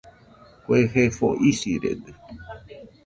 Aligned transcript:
Kue 0.63 0.79
jefo 0.93 1.27
isirede 1.49 2.11